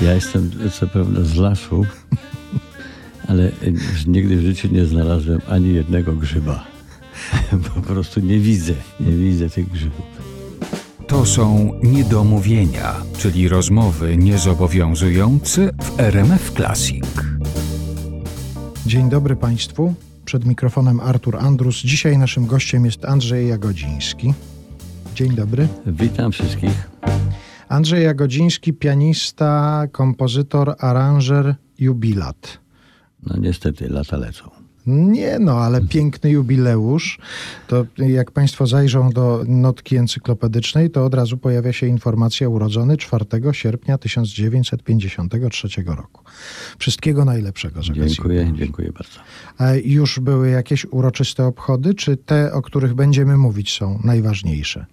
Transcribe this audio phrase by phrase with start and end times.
[0.00, 1.86] Ja jestem co prawda z lasu,
[3.28, 3.52] ale
[4.06, 6.64] nigdy w życiu nie znalazłem ani jednego grzyba.
[7.74, 10.06] Po prostu nie widzę, nie widzę tych grzybów.
[11.06, 17.04] To są niedomówienia, czyli rozmowy niezobowiązujące w RMF Classic.
[18.86, 19.94] Dzień dobry Państwu.
[20.24, 21.76] Przed mikrofonem Artur Andrus.
[21.76, 24.34] Dzisiaj naszym gościem jest Andrzej Jagodziński.
[25.14, 25.68] Dzień dobry.
[25.86, 26.90] Witam wszystkich.
[27.70, 32.58] Andrzej Jagodziński, pianista, kompozytor, aranżer, jubilat.
[33.26, 34.50] No niestety, lata lecą.
[34.86, 37.18] Nie no, ale piękny jubileusz.
[37.68, 43.24] To jak Państwo zajrzą do notki encyklopedycznej, to od razu pojawia się informacja urodzony 4
[43.52, 46.24] sierpnia 1953 roku.
[46.78, 49.20] Wszystkiego najlepszego Dziękuję, dziękuję bardzo.
[49.58, 54.86] A już były jakieś uroczyste obchody, czy te, o których będziemy mówić, są najważniejsze?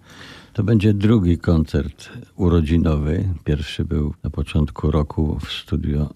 [0.58, 3.28] To będzie drugi koncert urodzinowy.
[3.44, 6.10] Pierwszy był na początku roku w studio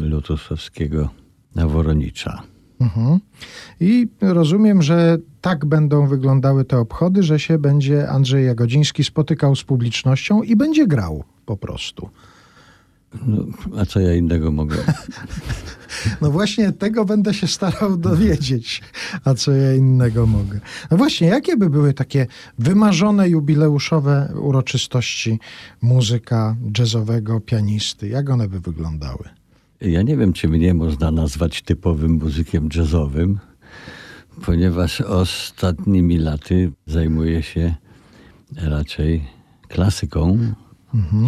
[0.00, 1.08] Lotusowskiego
[1.54, 2.42] na Woronicza.
[2.80, 3.18] Mhm.
[3.80, 9.64] I rozumiem, że tak będą wyglądały te obchody, że się będzie Andrzej Jagodziński spotykał z
[9.64, 12.10] publicznością i będzie grał po prostu.
[13.26, 13.44] No,
[13.78, 14.76] a co ja innego mogę?
[16.20, 18.82] No właśnie tego będę się starał dowiedzieć,
[19.24, 20.60] a co ja innego mogę.
[20.90, 22.26] No właśnie, jakie by były takie
[22.58, 25.38] wymarzone jubileuszowe uroczystości
[25.82, 28.08] muzyka jazzowego, pianisty?
[28.08, 29.28] Jak one by wyglądały?
[29.80, 33.38] Ja nie wiem, czy mnie można nazwać typowym muzykiem jazzowym,
[34.44, 37.74] ponieważ ostatnimi laty zajmuję się
[38.56, 39.24] raczej
[39.68, 40.38] klasyką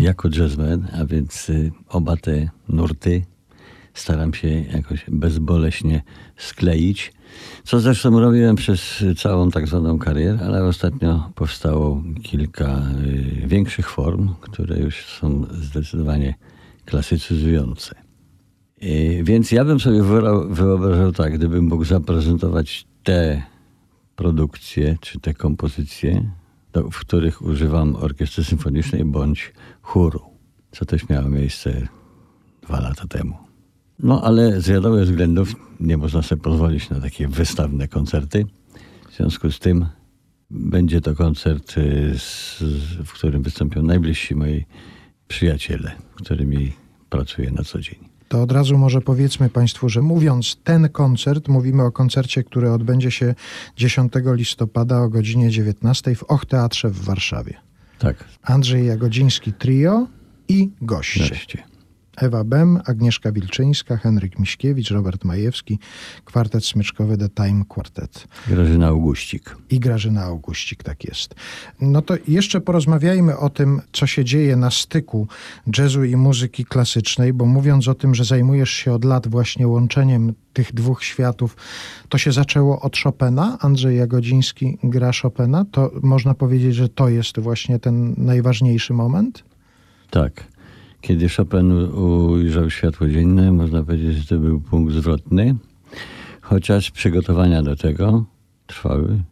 [0.00, 3.22] jako jazzman, a więc y, oba te nurty
[3.98, 6.02] staram się jakoś bezboleśnie
[6.36, 7.12] skleić.
[7.64, 12.82] Co zresztą robiłem przez całą tak zwaną karierę, ale ostatnio powstało kilka
[13.42, 16.34] y, większych form, które już są zdecydowanie
[16.84, 17.94] klasycyzujące.
[18.82, 20.02] Y, Więc ja bym sobie
[20.50, 23.42] wyobrażał, tak, gdybym mógł zaprezentować te
[24.16, 26.30] produkcje czy te kompozycje,
[26.72, 30.20] do, w których używam orkiestry symfonicznej bądź chóru,
[30.70, 31.88] co też miało miejsce
[32.62, 33.47] dwa lata temu.
[33.98, 38.46] No ale z wiadomych względów nie można sobie pozwolić na takie wystawne koncerty.
[39.10, 39.86] W związku z tym
[40.50, 42.62] będzie to koncert, y, z,
[43.04, 44.64] w którym wystąpią najbliżsi moi
[45.28, 46.72] przyjaciele, którymi
[47.10, 47.98] pracuję na co dzień.
[48.28, 53.10] To od razu może powiedzmy Państwu, że mówiąc ten koncert, mówimy o koncercie, który odbędzie
[53.10, 53.34] się
[53.76, 57.54] 10 listopada o godzinie 19 w Och Teatrze w Warszawie.
[57.98, 60.06] Tak, Andrzej Jagodziński Trio
[60.48, 61.24] i goście.
[61.24, 61.62] wreszcie.
[62.20, 65.78] Ewa Bem, Agnieszka Wilczyńska, Henryk Miśkiewicz, Robert Majewski,
[66.24, 69.56] kwartet smyczkowy The Time Quartet Grażyna Augustik.
[69.70, 71.34] i Grażyna Augustik, tak jest.
[71.80, 75.28] No to jeszcze porozmawiajmy o tym, co się dzieje na styku
[75.78, 80.34] jazzu i muzyki klasycznej, bo mówiąc o tym, że zajmujesz się od lat właśnie łączeniem
[80.52, 81.56] tych dwóch światów,
[82.08, 83.58] to się zaczęło od Chopina.
[83.60, 85.64] Andrzej Jagodziński gra Chopina.
[85.70, 89.44] To można powiedzieć, że to jest właśnie ten najważniejszy moment?
[90.10, 90.44] Tak.
[91.00, 95.54] Kiedy Chopin ujrzał światło dzienne, można powiedzieć, że to był punkt zwrotny,
[96.40, 98.24] chociaż przygotowania do tego
[98.66, 99.22] trwały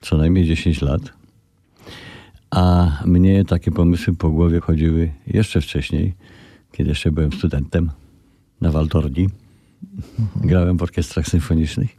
[0.00, 1.02] co najmniej 10 lat.
[2.50, 6.14] A mnie takie pomysły po głowie chodziły jeszcze wcześniej,
[6.72, 7.90] kiedy jeszcze byłem studentem
[8.60, 9.28] na Waltorni.
[10.36, 11.96] Grałem w orkiestrach symfonicznych.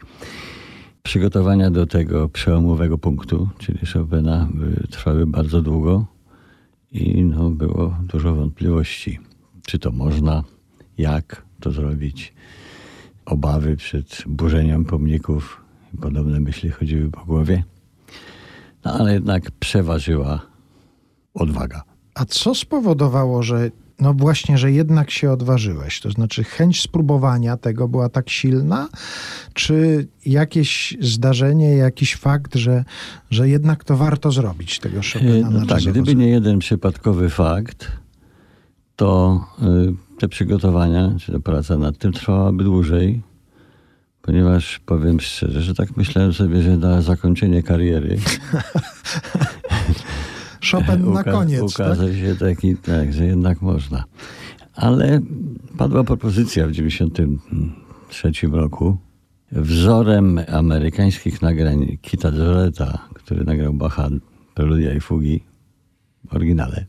[1.03, 6.06] Przygotowania do tego przełomowego punktu, czyli Chopina, były- trwały bardzo długo
[6.91, 9.19] i no, było dużo wątpliwości,
[9.65, 10.44] czy to można,
[10.97, 12.33] jak to zrobić.
[13.25, 15.62] Obawy przed burzeniem pomników
[16.01, 17.63] podobne myśli chodziły po głowie.
[18.86, 20.41] No ale jednak przeważyła
[21.33, 21.83] odwaga.
[22.15, 23.71] A co spowodowało, że
[24.01, 26.00] no właśnie, że jednak się odważyłeś?
[26.00, 28.90] To znaczy chęć spróbowania tego była tak silna,
[29.54, 32.84] czy jakieś zdarzenie, jakiś fakt, że,
[33.30, 37.30] że jednak to warto zrobić tego E, Chopina No na tak, gdyby nie jeden przypadkowy
[37.30, 37.92] fakt,
[38.96, 43.22] to y, te przygotowania, czy ta praca nad tym trwałaby dłużej,
[44.22, 48.19] ponieważ powiem szczerze, że tak myślałem sobie, że na zakończenie kariery
[50.71, 51.88] Chopin na uka- koniec, tak?
[51.88, 54.03] Ukazał się taki, tak, że jednak można.
[54.75, 55.19] Ale
[55.77, 58.97] padła propozycja w 1993 roku.
[59.51, 64.09] Wzorem amerykańskich nagrań Kita Joreta, który nagrał Bacha,
[64.53, 65.44] Preludia i Fugi
[66.29, 66.85] w oryginale.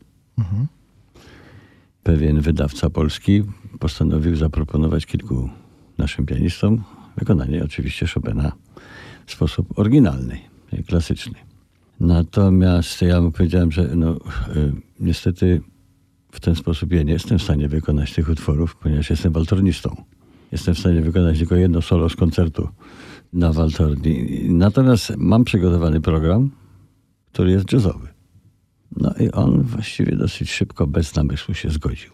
[2.03, 3.43] Pewien wydawca polski
[3.79, 5.49] postanowił zaproponować kilku
[5.97, 6.83] naszym pianistom
[7.17, 8.51] wykonanie oczywiście Chopina
[9.25, 10.37] w sposób oryginalny,
[10.87, 11.50] klasyczny.
[12.01, 14.17] Natomiast ja mu powiedziałem, że no, y,
[14.99, 15.61] niestety
[16.31, 19.95] w ten sposób ja nie jestem w stanie wykonać tych utworów, ponieważ jestem waltornistą.
[20.51, 22.69] Jestem w stanie wykonać tylko jedno solo z koncertu
[23.33, 24.45] na waltorni.
[24.49, 26.51] Natomiast mam przygotowany program,
[27.31, 28.07] który jest jazzowy.
[28.97, 32.11] No i on właściwie dosyć szybko, bez namysłu się zgodził.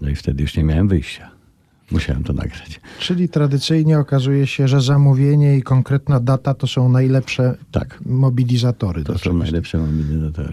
[0.00, 1.35] No i wtedy już nie miałem wyjścia.
[1.90, 2.80] Musiałem to nagrać.
[2.98, 9.04] Czyli tradycyjnie okazuje się, że zamówienie i konkretna data to są najlepsze Tak, mobilizatory.
[9.04, 10.52] to są najlepsze mobilizatory.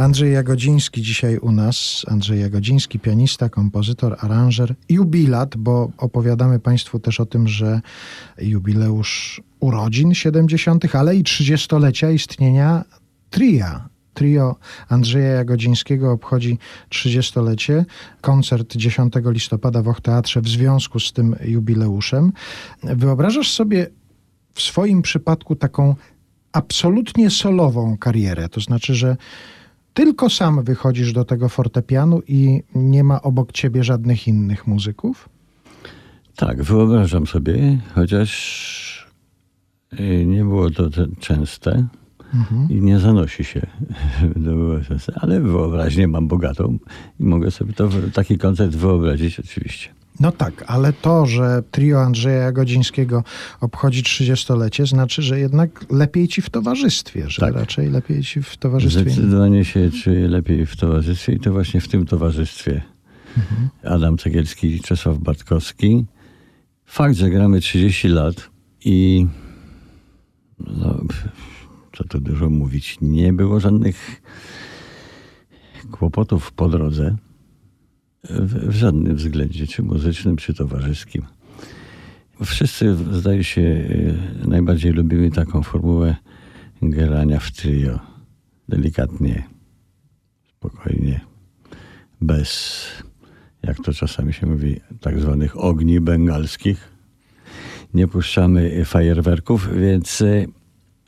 [0.00, 2.04] Andrzej Jagodziński dzisiaj u nas.
[2.08, 7.80] Andrzej Jagodziński, pianista, kompozytor, aranżer, jubilat, bo opowiadamy Państwu też o tym, że
[8.38, 12.84] jubileusz urodzin 70., ale i 30-lecia istnienia
[13.30, 13.88] tria.
[14.14, 14.56] Trio
[14.88, 16.58] Andrzeja Jagodzińskiego obchodzi
[16.90, 17.84] 30-lecie.
[18.20, 22.32] Koncert 10 listopada w Och Teatrze w związku z tym jubileuszem.
[22.82, 23.86] Wyobrażasz sobie
[24.54, 25.94] w swoim przypadku taką
[26.52, 29.16] absolutnie solową karierę, to znaczy, że
[29.94, 35.28] tylko sam wychodzisz do tego fortepianu i nie ma obok ciebie żadnych innych muzyków?
[36.36, 39.10] Tak, wyobrażam sobie, chociaż
[40.00, 41.86] y, nie było to te- częste
[42.68, 43.66] i nie zanosi się
[44.36, 46.78] do częste, ale wyobraźnię mam bogatą
[47.20, 49.88] i mogę sobie to, taki koncert wyobrazić oczywiście.
[50.20, 53.24] No tak, ale to, że trio Andrzeja Jagodzińskiego
[53.60, 57.54] obchodzi 30-lecie, znaczy, że jednak lepiej ci w towarzystwie, że Tak.
[57.54, 59.10] raczej lepiej ci w towarzystwie.
[59.10, 62.82] Zdecydowanie się czuję lepiej w towarzystwie i to właśnie w tym towarzystwie.
[63.84, 66.04] Adam Cegielski, Czesław Bartkowski.
[66.86, 68.50] Fakt, że gramy 30 lat
[68.84, 69.26] i
[70.58, 71.00] no,
[71.96, 74.22] co tu dużo mówić, nie było żadnych
[75.90, 77.16] kłopotów po drodze
[78.24, 81.22] w, w żadnym względzie, czy muzycznym, czy towarzyskim.
[82.44, 86.16] Wszyscy, zdaje się, y, najbardziej lubimy taką formułę
[86.82, 88.00] grania w trio.
[88.68, 89.44] Delikatnie,
[90.56, 91.20] spokojnie,
[92.20, 92.86] bez,
[93.62, 96.90] jak to czasami się mówi, tak zwanych ogni bengalskich.
[97.94, 100.46] Nie puszczamy fajerwerków, więc y,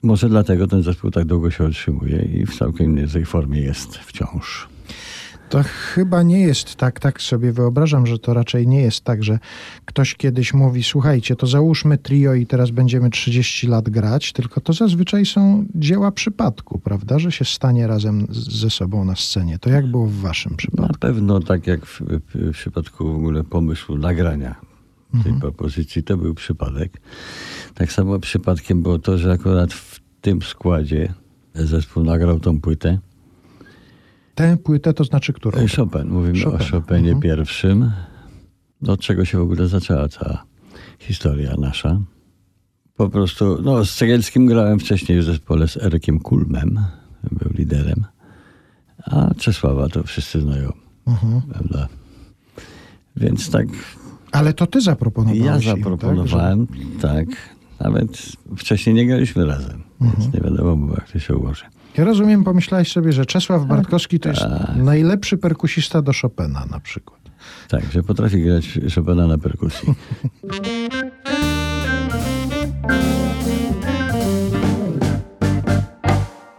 [0.02, 4.72] może dlatego ten zespół tak długo się utrzymuje i w całkiem niezłej formie jest wciąż.
[5.52, 9.38] To chyba nie jest tak, tak sobie wyobrażam, że to raczej nie jest tak, że
[9.85, 14.73] ktoś kiedyś mówi, słuchajcie, to załóżmy trio i teraz będziemy 30 lat grać, tylko to
[14.73, 19.59] zazwyczaj są dzieła przypadku, prawda, że się stanie razem ze sobą na scenie.
[19.59, 20.99] To jak było w waszym Na przypadku?
[21.00, 22.00] pewno tak jak w,
[22.35, 24.54] w, przypadku w ogóle pomysłu nagrania
[25.12, 25.40] tej Mhm.
[25.40, 27.00] propozycji, to był przypadek.
[27.75, 31.14] Tak samo przypadkiem było to, że akurat w tym składzie
[31.54, 32.99] zespół nagrał tą płytę.
[34.35, 35.67] Tę płytę to znaczy którą?
[35.77, 36.65] Chopin, mówimy Chopina.
[36.65, 37.21] o Chopinie Mhm.
[37.21, 37.93] pierwszym.
[38.89, 40.45] Od czego się w ogóle zaczęła cała
[40.99, 42.01] historia nasza.
[42.97, 46.81] Po prostu, no z Cegielskim grałem wcześniej w zespole z Erykiem Kulmem,
[47.33, 48.05] był liderem.
[49.05, 50.73] A Czesława to wszyscy znają,
[51.07, 51.43] Mhm.
[51.43, 51.89] prawda?
[53.17, 53.67] Więc tak
[54.33, 56.67] Ale to ty zaproponowałeś ja im, tak, zaproponowałem,
[57.01, 57.27] tak,
[57.81, 58.23] Nawet
[58.57, 60.23] wcześniej nie graliśmy razem, Mhm.
[60.23, 61.65] więc nie wiadomo było, jak to się ułoży.
[61.97, 64.43] Ja rozumiem, pomyślałeś sobie, że Czesław Bartkowski to jest
[64.77, 67.21] najlepszy perkusista do Chopina na przykład.
[67.69, 69.95] Tak, że potrafi grać Chopina na perkusji.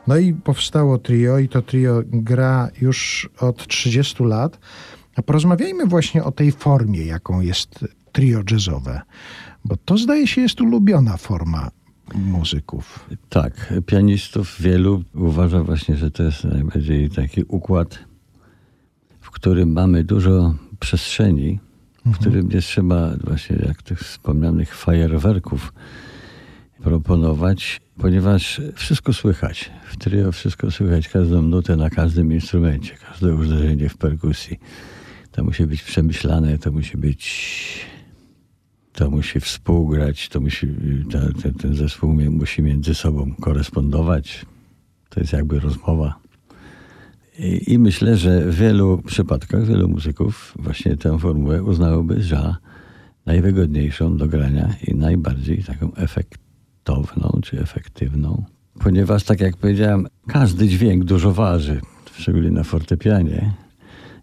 [0.08, 4.60] No i powstało trio i to trio gra już od 30 lat.
[5.16, 9.02] A porozmawiajmy właśnie o tej formie, jaką jest trio jazzowe.
[9.66, 11.70] Bo to zdaje się jest ulubiona forma
[12.16, 13.10] muzyków.
[13.30, 18.00] Tak, pianistów wielu uważa właśnie, że to jest najbardziej taki układ,
[19.22, 21.60] w którym mamy dużo przestrzeni,
[22.06, 25.74] w którym nie trzeba właśnie jak tych wspomnianych fajerwerków
[26.84, 29.72] proponować, ponieważ wszystko słychać.
[29.86, 34.60] W trio wszystko słychać, każdą nutę na każdym instrumencie, każde uderzenie w perkusji.
[35.32, 37.93] To musi być przemyślane, to musi być
[38.94, 40.68] to musi współgrać, to musi,
[41.12, 41.20] ta,
[41.62, 44.46] ten, zespół musi między sobą korespondować.
[45.10, 46.20] To jest jakby rozmowa.
[47.40, 52.58] I, I myślę, że w wielu przypadkach, wielu muzyków właśnie tę formułę uznałoby za
[53.26, 58.44] najwygodniejszą do grania i najbardziej taką efektowną czy efektywną.
[58.80, 61.82] Ponieważ, tak jak powiedziałem, każdy dźwięk dużo waży,
[62.14, 63.54] szczególnie na fortepianie.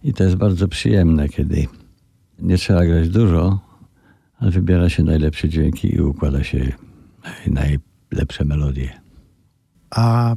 [0.05, 1.67] I to jest bardzo przyjemne, kiedy
[2.39, 3.70] nie trzeba grać dużo,
[4.41, 6.73] wybiera się najlepsze dźwięki i układa się
[7.47, 7.79] naj-
[8.13, 9.01] najlepsze melodie.
[9.91, 10.37] A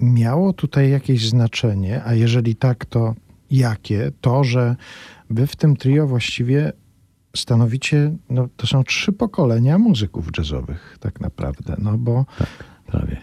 [0.00, 3.14] miało tutaj jakieś znaczenie, a jeżeli tak, to
[3.50, 4.12] jakie?
[4.20, 4.76] To, że
[5.30, 6.72] wy w tym trio właściwie
[7.36, 12.48] stanowicie, no to są trzy pokolenia muzyków jazzowych tak naprawdę, no bo Tak,
[12.86, 13.16] prawie.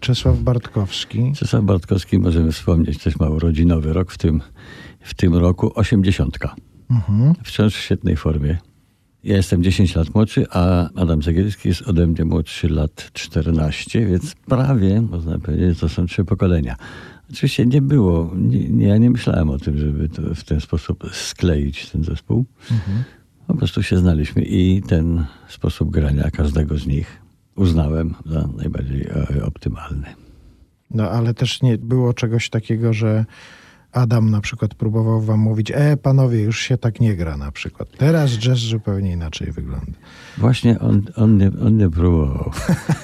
[0.00, 4.40] Czesław Bartkowski, Czesław Bartkowski możemy wspomnieć, też ma urodzinowy rok w tym,
[5.00, 6.54] w tym roku, osiemdziesiątka.
[6.90, 8.58] mhm, Wciąż w świetnej formie.
[9.24, 14.34] Ja jestem 10 lat młodszy, a Adam Cegielski jest ode mnie młodszy lat 14, więc
[14.34, 16.76] prawie, można powiedzieć, to są trzy pokolenia.
[17.32, 22.04] Oczywiście nie było, nie, ja nie myślałem o tym, żeby w ten sposób skleić ten
[22.04, 22.44] zespół.
[23.46, 27.18] Po prostu się znaliśmy i ten sposób grania każdego z nich
[27.56, 30.06] uznałem za najbardziej e, optymalny.
[30.90, 33.24] no ale też nie było czegoś takiego, że
[33.92, 37.88] Adam na przykład próbował wam mówić, e panowie, już się tak nie gra na przykład.
[37.98, 39.92] Teraz jazz zupełnie inaczej wygląda.
[40.38, 42.50] Właśnie on, on, nie, on nie próbował.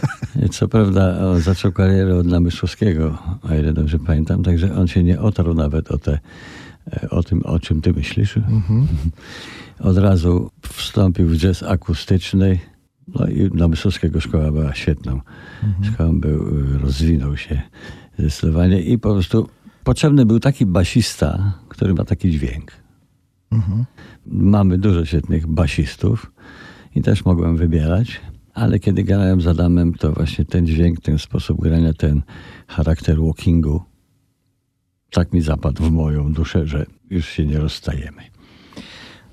[0.50, 5.20] Co prawda on zaczął karierę od Namysłowskiego, o ile dobrze pamiętam, także on się nie
[5.20, 6.18] otarł nawet o, te,
[6.92, 8.38] e, o tym, o czym ty myślisz.
[9.80, 12.58] Od razu wstąpił w jazz akustyczny,
[13.08, 15.20] no i Namysłowskiego szkoła była świetną.
[15.82, 17.62] Szkołą był, e, rozwinął się
[18.18, 19.48] zdecydowanie i po prostu
[19.88, 22.72] potrzebny był taki basista, który ma taki dźwięk.
[24.26, 26.32] Mamy dużo świetnych basistów
[26.94, 28.20] i też mogłem wybierać,
[28.54, 32.22] ale kiedy grałem z Adamem, to właśnie ten dźwięk, ten sposób grania, ten
[32.66, 33.82] charakter walkingu
[35.10, 38.22] tak mi zapadł w moją duszę, że już się nie rozstajemy.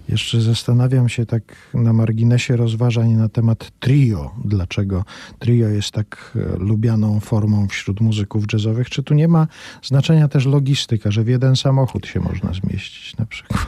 [0.10, 1.44] Jeszcze zastanawiam się tak
[1.74, 4.32] na marginesie rozważań na temat trio.
[4.46, 5.06] Dlaczego
[5.40, 8.90] trio jest tak e, lubianą formą wśród muzyków jazzowych?
[8.90, 9.48] Czy tu nie ma
[9.84, 13.66] znaczenia też logistyka, że w jeden samochód się można zmieścić na przykład?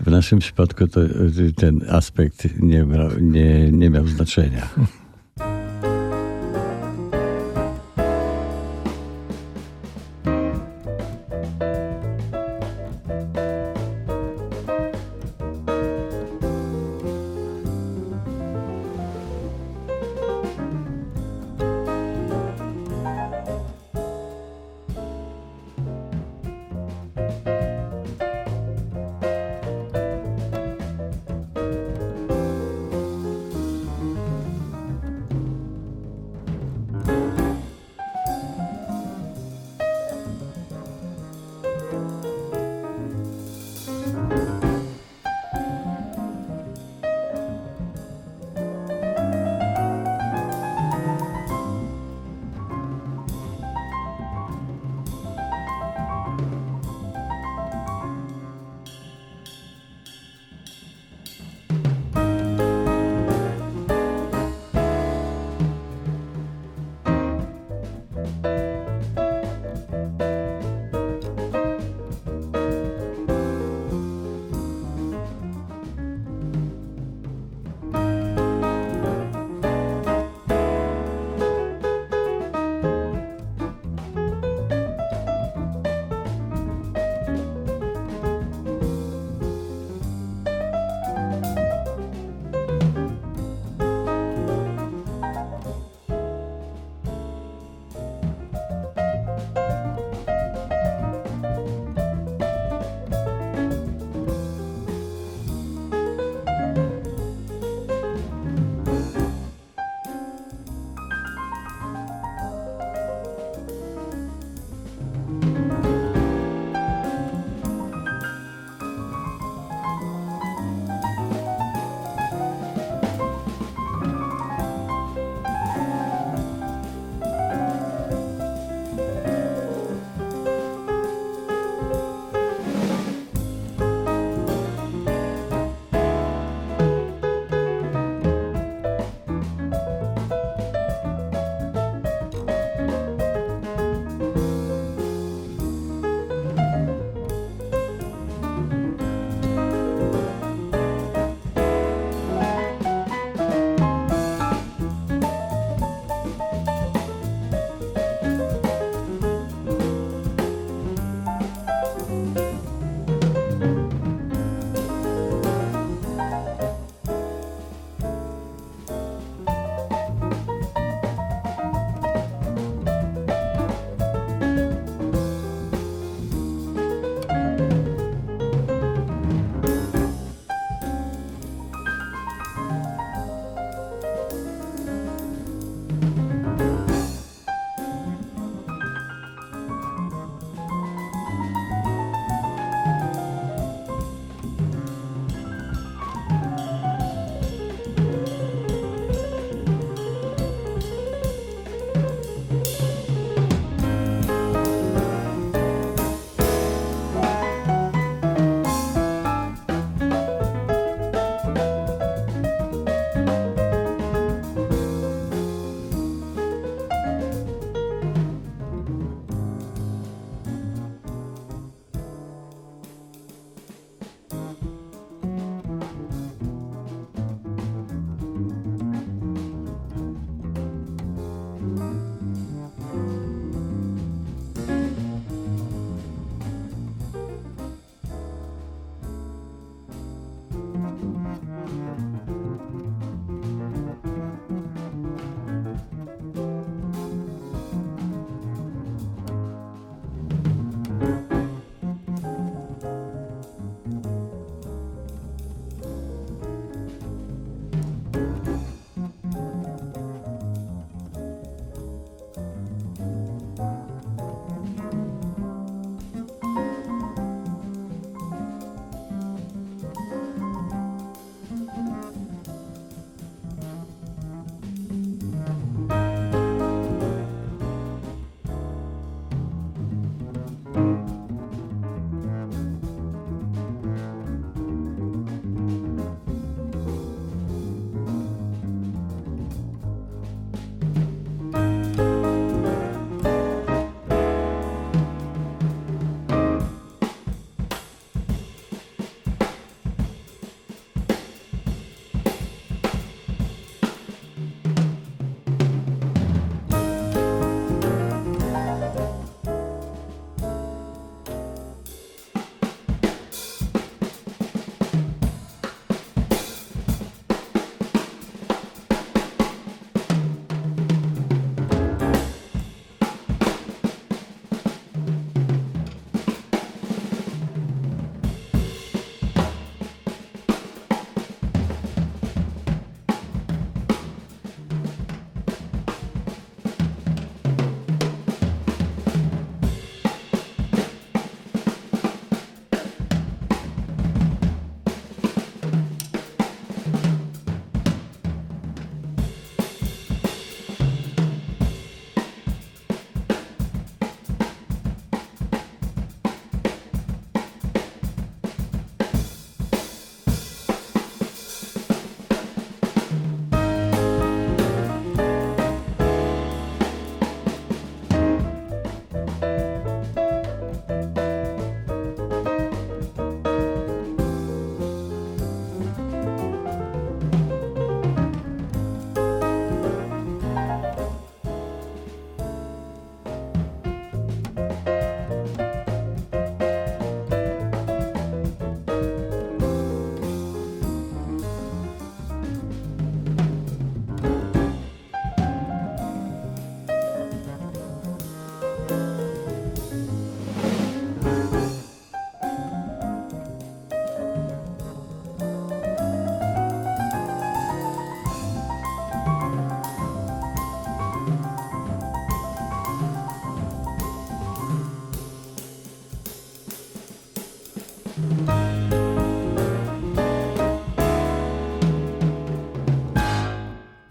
[0.00, 2.86] W naszym przypadku to, y, ten aspekt nie,
[3.20, 4.68] nie, nie miał znaczenia.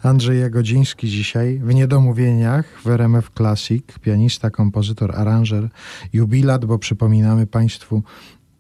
[0.06, 5.70] Andrzej Jagodziński dzisiaj w Niedomówieniach w RMF Classic, pianista, kompozytor, aranżer,
[6.13, 8.04] jubilat, bo przypominamy Państwu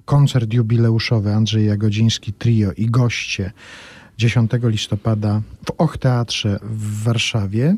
[0.05, 3.51] koncert jubileuszowy Andrzej Jagodziński Trio i goście
[4.17, 7.75] 10 listopada w Och Teatrze w Warszawie.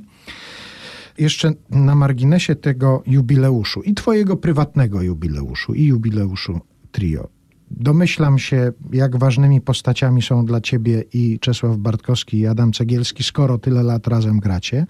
[1.17, 6.60] Jeszcze na marginesie tego jubileuszu i twojego prywatnego jubileuszu i jubileuszu
[6.91, 7.37] Trio.
[7.71, 13.58] Domyślam się, jak ważnymi postaciami są dla ciebie i Czesław Bartkowski i Adam Cegielski, skoro
[13.58, 14.86] tyle lat razem gracie,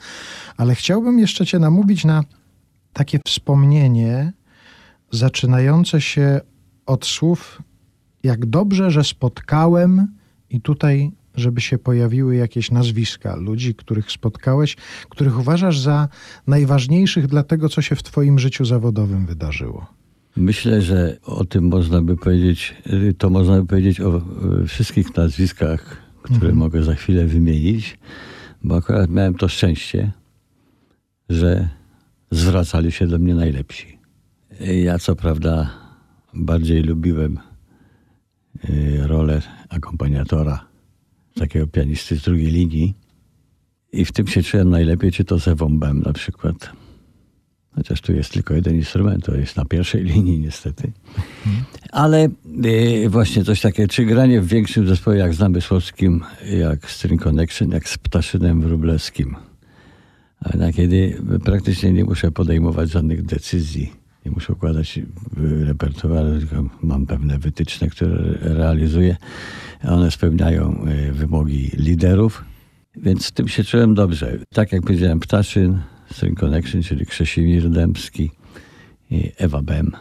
[0.57, 2.23] ale chciałbym jeszcze cię namówić na
[2.93, 4.33] takie wspomnienie
[5.11, 6.41] zaczynające się
[6.85, 7.61] od słów
[8.23, 10.07] jak dobrze, że spotkałem
[10.49, 14.75] i tutaj żeby się pojawiły jakieś nazwiska ludzi, których spotkałeś,
[15.09, 16.07] których uważasz za
[16.47, 19.85] najważniejszych dla tego, co się w twoim życiu zawodowym wydarzyło.
[20.37, 22.75] Myślę, że o tym można by powiedzieć,
[23.17, 24.21] to można by powiedzieć o e,
[24.67, 27.99] wszystkich nazwiskach, które mogę za chwilę wymienić,
[28.63, 30.11] bo akurat miałem to szczęście,
[31.29, 31.69] że
[32.31, 33.99] zwracali się do mnie najlepsi.
[34.59, 35.71] Ja co prawda
[36.33, 37.39] bardziej lubiłem
[38.63, 40.65] e, rolę akompaniatora,
[41.35, 42.93] takiego pianisty z drugiej linii
[43.91, 46.86] i w tym się czułem najlepiej, czy to z Ewą Bem na przykład.
[47.77, 50.91] Chociaż tu jest tylko jeden instrument, to jest na pierwszej linii niestety.
[51.91, 52.29] Ale
[52.65, 56.23] y, właśnie coś takiego, czy granie w większym zespole jak z Namysłowskim,
[56.59, 59.35] jak String Connection, jak z Ptaszynem Wróblewskim.
[60.53, 63.93] Na kiedy praktycznie nie muszę podejmować żadnych decyzji.
[64.25, 64.99] Nie muszę układać
[65.65, 69.17] repertuaru, tylko mam pewne wytyczne, które realizuję.
[69.83, 72.45] One spełniają y, wymogi liderów,
[72.95, 74.37] więc z tym się czułem dobrze.
[74.53, 75.79] Tak jak powiedziałem, Ptaszyn,
[76.11, 78.31] String Connection, czyli Krzesimir Dębski
[79.11, 79.91] i Ewa Bem.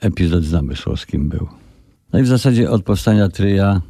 [0.00, 1.48] Epizod z Namysłowskim był.
[2.12, 3.82] No i w zasadzie od powstania tryja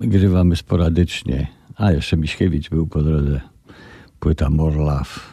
[0.00, 1.46] grywamy sporadycznie.
[1.76, 3.40] A jeszcze Miśkiewicz był po drodze.
[4.20, 5.32] Płyta Morlaw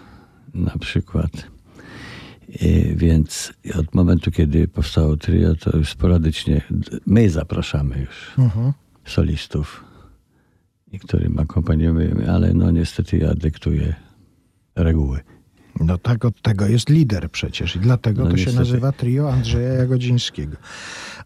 [0.53, 1.31] na przykład.
[2.61, 6.61] I więc od momentu, kiedy powstało trio, to już sporadycznie
[7.05, 8.31] my zapraszamy już
[9.05, 9.83] solistów,
[10.91, 13.95] i którym akompaniujemy, ale no niestety ja dyktuję
[14.83, 15.19] reguły.
[15.79, 18.59] No tak, od tego jest lider przecież i dlatego No to się niestety.
[18.59, 20.57] nazywa trio Andrzeja Jagodzińskiego.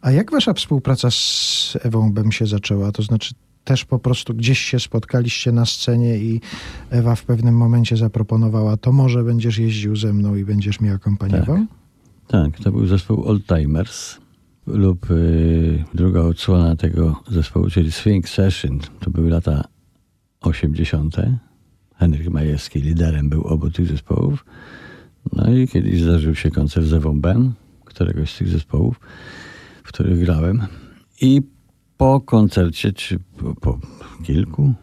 [0.01, 2.91] A jak wasza współpraca z Ewą Bem się zaczęła?
[2.91, 6.41] To znaczy też po prostu gdzieś się spotkaliście na scenie i
[6.89, 11.65] Ewa w pewnym momencie zaproponowała, to może będziesz jeździł ze mną i będziesz mnie akompaniował?
[12.27, 14.17] Tak, to był zespół Old Timers
[14.67, 18.79] lub y, druga odsłona tego zespołu, czyli Swing Session.
[18.99, 19.63] To były lata
[20.41, 21.15] 80.
[21.95, 24.45] Henryk Majewski liderem był obu tych zespołów.
[25.33, 27.51] No i kiedyś zdarzył się koncert z Ewą Ben,
[27.85, 28.99] któregoś z tych zespołów,
[29.83, 30.61] w których grałem.
[31.21, 31.41] I
[31.97, 33.79] po koncercie, czy po, po
[34.23, 34.73] kilku,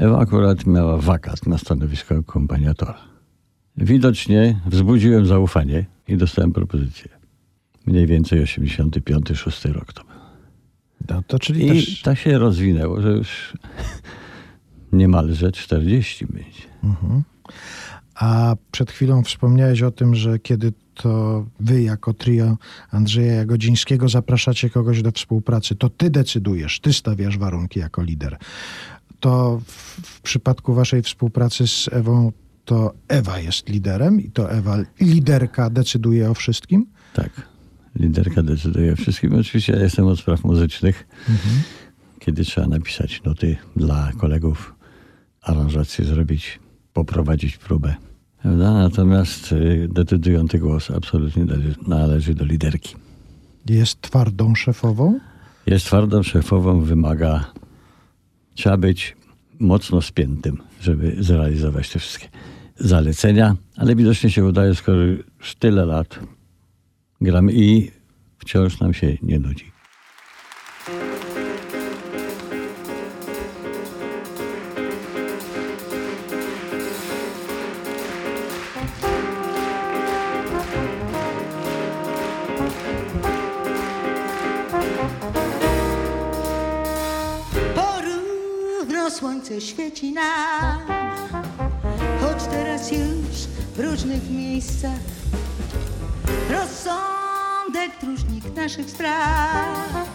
[0.00, 2.98] Ewa akurat miała wakat na stanowisko akompaniatora.
[3.76, 7.08] Widocznie wzbudziłem zaufanie i dostałem propozycję.
[7.86, 10.14] Mniej więcej 85-6 rok to był.
[11.08, 12.02] No to czyli I też...
[12.02, 13.52] tak się rozwinęło, że już
[14.92, 16.62] niemalże 40 będzie.
[18.14, 22.56] A przed chwilą wspomniałeś o tym, że kiedy to wy jako trio
[22.90, 28.38] Andrzeja Jagodzińskiego zapraszacie kogoś do współpracy, to ty decydujesz, ty stawiasz warunki jako lider.
[29.20, 29.72] To w,
[30.06, 32.32] w przypadku waszej współpracy z Ewą
[32.64, 36.86] to Ewa jest liderem i to Ewa, liderka decyduje o wszystkim?
[37.14, 37.30] Tak.
[37.96, 39.34] Liderka decyduje o wszystkim.
[39.34, 41.06] Oczywiście ja jestem od spraw muzycznych.
[42.18, 44.74] Kiedy trzeba napisać noty dla kolegów,
[45.42, 46.58] aranżację zrobić,
[46.92, 47.94] poprowadzić próbę.
[48.42, 48.72] Prawda?
[48.72, 52.94] Natomiast y, decydujący głos absolutnie nale- należy do liderki.
[53.68, 55.18] Jest twardą szefową?
[55.66, 57.52] Jest twardą szefową, wymaga,
[58.54, 59.16] trzeba być
[59.58, 62.28] mocno spiętym, żeby zrealizować te wszystkie
[62.76, 66.18] zalecenia, ale widocznie się udaje, skoro już tyle lat
[67.20, 67.90] gramy i
[68.38, 69.64] wciąż nam się nie nudzi.
[89.50, 90.80] Słońce świeci nam,
[92.20, 95.00] choć teraz już w różnych miejscach.
[96.50, 100.08] Rozsądek, dróżnik naszych spraw,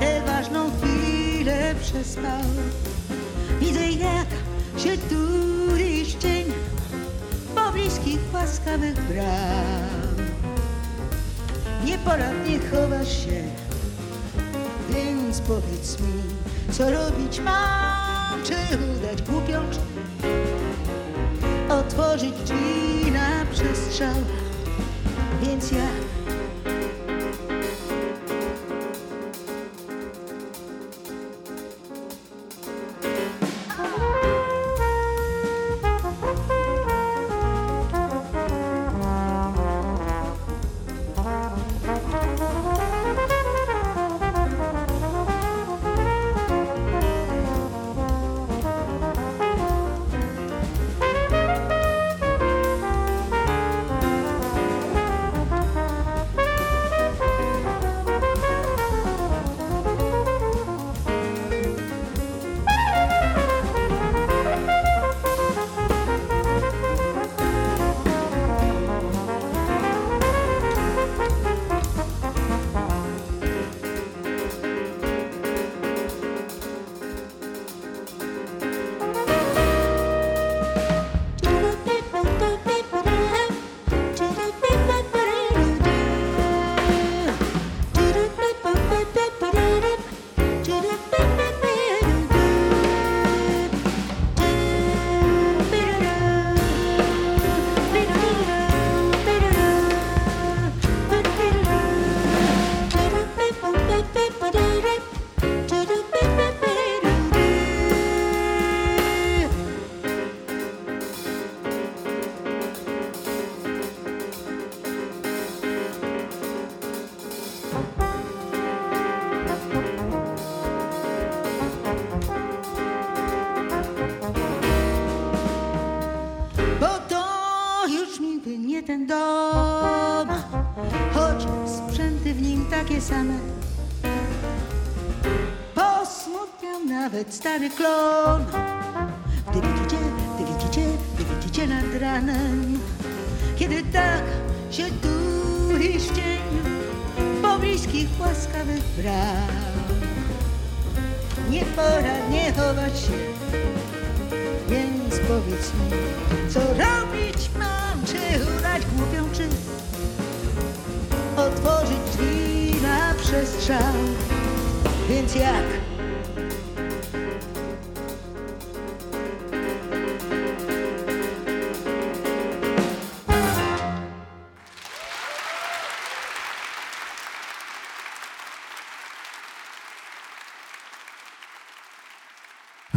[0.00, 2.42] tę ważną chwilę przespał.
[3.60, 4.28] Widzę jak
[4.76, 6.44] się tuli cień
[7.54, 10.16] po bliskich, łaskawych braw.
[11.84, 13.42] Nieporadnie chowasz się
[14.90, 16.22] więc powiedz mi,
[16.72, 18.05] co robić mam,
[18.46, 19.80] czy udać głupią grze.
[21.68, 24.14] Otworzyć drzwi na przestrzał,
[25.42, 26.05] więc jak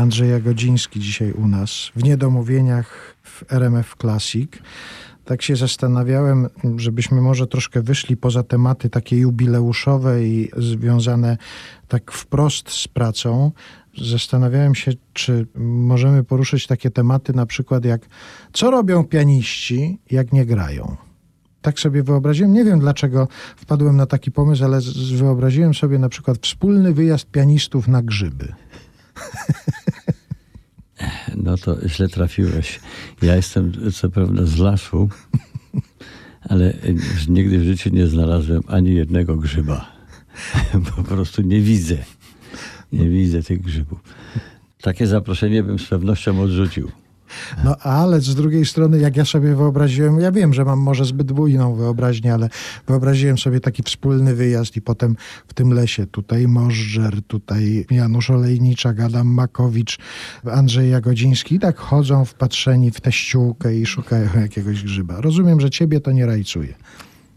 [0.10, 4.52] Andrzej Jagodziński dzisiaj u nas w Niedomówieniach w RMF Classic.
[5.26, 11.38] Tak się zastanawiałem, żebyśmy może troszkę wyszli poza tematy takie jubileuszowe i związane
[11.88, 13.52] tak wprost z pracą.
[13.98, 18.02] Zastanawiałem się, czy możemy poruszyć takie tematy na przykład jak
[18.54, 20.98] co robią pianiści, jak nie grają.
[21.62, 24.80] Tak sobie wyobraziłem, nie wiem dlaczego wpadłem na taki pomysł, ale
[25.16, 28.54] wyobraziłem sobie na przykład wspólny wyjazd pianistów na grzyby.
[31.36, 32.80] No to źle trafiłeś.
[33.22, 35.10] Ja jestem co prawda z lasu,
[36.42, 36.74] ale
[37.30, 39.92] nigdy w życiu nie znalazłem ani jednego grzyba.
[40.96, 41.98] Po prostu nie widzę.
[42.92, 44.00] Nie widzę tych grzybów.
[44.82, 46.92] Takie zaproszenie bym z pewnością odrzucił.
[47.64, 51.32] No ale z drugiej strony, jak ja sobie wyobraziłem, ja wiem, że mam może zbyt
[51.32, 52.50] bujną wyobraźnię, ale
[52.88, 55.16] wyobraziłem sobie taki wspólny wyjazd i potem
[55.48, 59.98] w tym lesie tutaj Możdżer, tutaj Janusz Olejniczak, Adam Makowicz,
[60.52, 65.22] Andrzej Jagodziński i tak chodzą wpatrzeni w tę ściółkę i szukają jakiegoś grzyba.
[65.22, 66.74] Rozumiem, że ciebie to nie rajcuje.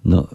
[0.05, 0.29] No,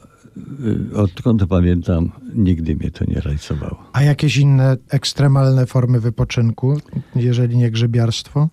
[0.93, 3.84] y, odkąd pamiętam, nigdy mnie to nie rajcowało.
[3.93, 6.78] A jakieś inne ekstremalne formy wypoczynku,
[7.15, 8.50] jeżeli nie grzybiarstwo,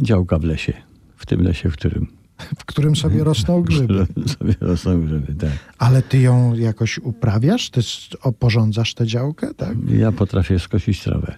[0.00, 0.72] Działka w lesie.
[1.16, 2.06] W tym lesie, w którym
[2.58, 4.06] w którym sobie rosną grzyby?
[4.38, 5.50] sobie rosną grzyby, tak.
[5.78, 7.70] Ale ty ją jakoś uprawiasz?
[7.70, 7.80] Ty
[8.22, 9.76] oporządzasz tę działkę, tak?
[9.90, 11.34] Ja potrafię skosić trawę.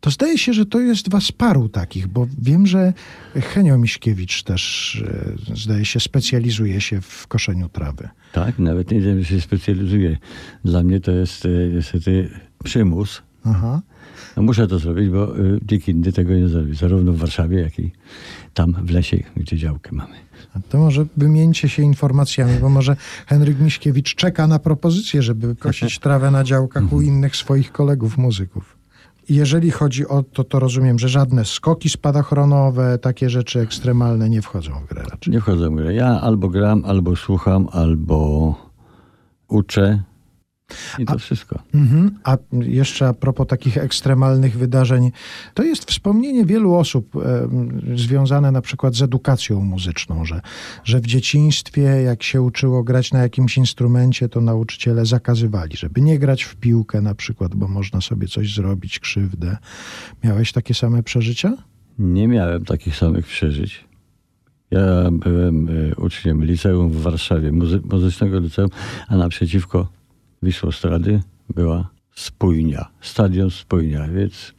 [0.00, 2.92] To zdaje się, że to jest was paru takich, bo wiem, że
[3.34, 5.02] Henio Miśkiewicz też,
[5.50, 8.08] e, zdaje się, specjalizuje się w koszeniu trawy.
[8.32, 10.16] Tak, nawet nie wiem, że się specjalizuję.
[10.64, 12.30] Dla mnie to jest e, niestety
[12.64, 13.22] przymus.
[13.44, 13.82] Aha.
[14.36, 16.76] No muszę to zrobić, bo y, nikt inny tego nie zrobi.
[16.76, 17.92] Zarówno w Warszawie, jak i
[18.54, 20.14] tam w lesie, gdzie działkę mamy.
[20.54, 25.98] A To może wymieńcie się informacjami, bo może Henryk Miśkiewicz czeka na propozycję, żeby kosić
[26.06, 28.76] trawę na działkach u innych swoich kolegów muzyków.
[29.28, 34.72] Jeżeli chodzi o to, to rozumiem, że żadne skoki spadochronowe, takie rzeczy ekstremalne nie wchodzą
[34.84, 35.32] w grę raczej.
[35.32, 35.94] Nie wchodzę w grę.
[35.94, 38.54] Ja albo gram, albo słucham, albo
[39.48, 40.02] uczę.
[40.98, 41.62] I to wszystko.
[41.74, 42.18] Mhm.
[42.24, 45.10] A jeszcze a propos takich ekstremalnych wydarzeń,
[45.54, 47.48] to jest wspomnienie wielu osób e,
[47.96, 50.40] związane na przykład z edukacją muzyczną, że,
[50.84, 56.18] że w dzieciństwie, jak się uczyło grać na jakimś instrumencie, to nauczyciele zakazywali, żeby nie
[56.18, 59.56] grać w piłkę na przykład, bo można sobie coś zrobić, krzywdę.
[60.24, 61.56] Miałeś takie same przeżycia?
[61.98, 63.84] Nie miałem takich samych przeżyć.
[64.70, 68.70] Ja byłem y, uczniem liceum w Warszawie, muzy- muzycznego liceum,
[69.08, 69.95] a naprzeciwko
[70.42, 71.20] Wisłostrady
[71.54, 74.54] była spójnia, stadion spójnia, więc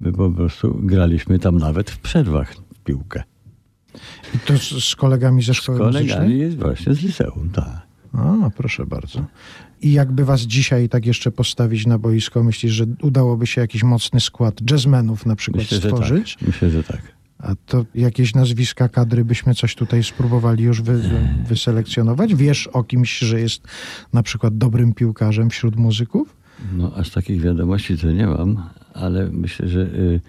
[0.00, 3.22] my po prostu graliśmy tam nawet w przerwach w piłkę.
[4.34, 6.38] I to z, z kolegami ze Z szkoły kolegami muzycznej?
[6.38, 7.80] jest właśnie z liceum, tak.
[8.12, 9.24] A, proszę bardzo.
[9.82, 14.20] I jakby was dzisiaj tak jeszcze postawić na boisko, myślisz, że udałoby się jakiś mocny
[14.20, 16.36] skład jazzmenów na przykład Myślę, że stworzyć?
[16.36, 16.46] tak.
[16.48, 17.02] Myślę, że tak.
[17.42, 21.00] A to jakieś nazwiska kadry byśmy coś tutaj spróbowali już wy,
[21.48, 22.34] wyselekcjonować?
[22.34, 23.62] Wiesz o kimś, że jest
[24.12, 26.36] na przykład dobrym piłkarzem wśród muzyków?
[26.76, 30.20] No, aż takich wiadomości to nie mam, ale myślę, że y,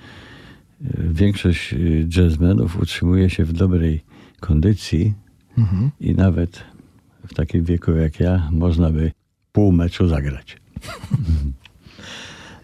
[0.81, 4.03] y, większość y, jazzmenów utrzymuje się w dobrej
[4.39, 5.13] kondycji
[5.99, 6.63] i nawet
[7.27, 9.11] w takim wieku jak ja można by
[9.51, 10.57] pół meczu zagrać.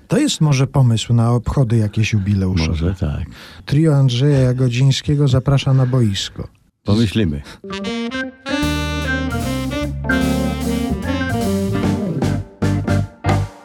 [0.08, 2.70] To jest może pomysł na obchody jakieś jubileuszowe.
[2.70, 3.26] Może tak.
[3.66, 6.48] Trio Andrzeja Jagodzińskiego zaprasza na boisko.
[6.84, 7.42] Pomyślimy.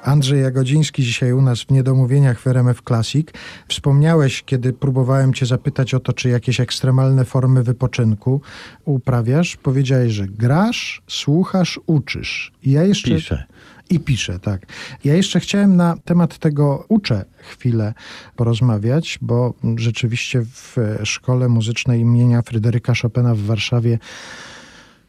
[0.02, 3.28] Andrzej Jagodziński dzisiaj u nas w Niedomówieniach w RMF Classic.
[3.68, 8.40] Wspomniałeś, kiedy próbowałem cię zapytać o to, czy jakieś ekstremalne formy wypoczynku
[8.84, 9.56] uprawiasz.
[9.56, 12.52] Powiedziałeś, że grasz, słuchasz, uczysz.
[12.62, 13.14] I ja jeszcze...
[13.14, 13.44] Piszę.
[13.92, 14.66] I piszę, tak.
[15.04, 17.94] Ja jeszcze chciałem na temat tego uczę chwilę
[18.36, 23.98] porozmawiać, bo rzeczywiście w szkole muzycznej imienia Fryderyka Chopina w Warszawie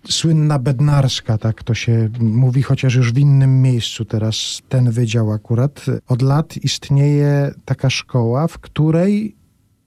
[0.10, 5.86] słynna bednarska, tak to się mówi, chociaż już w innym miejscu teraz ten wydział akurat.
[6.08, 9.36] Od lat istnieje taka szkoła, w której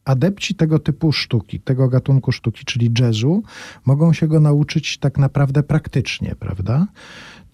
[0.05, 3.43] adepci tego typu sztuki, tego gatunku sztuki, czyli jazzu,
[3.85, 6.87] mogą się go nauczyć tak naprawdę praktycznie, prawda?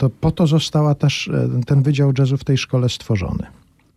[0.02, 3.46] To po to została też e, ten wydział jazzu w tej szkole stworzony.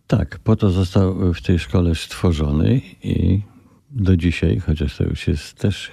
[0.06, 3.40] Tak, po to został w tej szkole stworzony i
[3.90, 5.90] do dzisiaj, chociaż to już jest też